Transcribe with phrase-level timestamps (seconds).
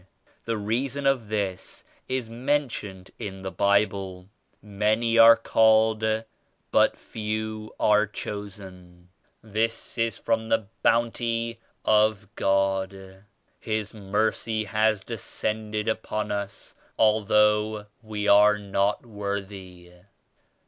[0.45, 4.29] The reason of this is mentioned in the Bible,—
[4.63, 6.03] 'Many are called,
[6.71, 9.09] but few are chosen.'
[9.43, 13.25] This is from the Bounty of God.
[13.59, 19.91] His Mercy has descended upon us al though we are not worthy."